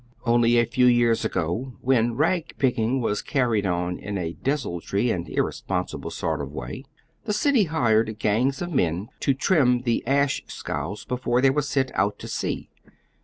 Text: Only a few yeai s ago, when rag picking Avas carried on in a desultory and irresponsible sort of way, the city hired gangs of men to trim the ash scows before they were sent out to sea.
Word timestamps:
Only 0.25 0.57
a 0.57 0.65
few 0.65 0.87
yeai 0.87 1.11
s 1.11 1.23
ago, 1.25 1.75
when 1.79 2.15
rag 2.15 2.55
picking 2.57 3.01
Avas 3.01 3.23
carried 3.23 3.67
on 3.67 3.99
in 3.99 4.17
a 4.17 4.33
desultory 4.41 5.11
and 5.11 5.29
irresponsible 5.29 6.09
sort 6.09 6.41
of 6.41 6.51
way, 6.51 6.85
the 7.25 7.33
city 7.33 7.65
hired 7.65 8.17
gangs 8.17 8.63
of 8.63 8.73
men 8.73 9.09
to 9.19 9.35
trim 9.35 9.83
the 9.83 10.03
ash 10.07 10.41
scows 10.47 11.05
before 11.05 11.39
they 11.39 11.51
were 11.51 11.61
sent 11.61 11.91
out 11.93 12.17
to 12.17 12.27
sea. 12.27 12.71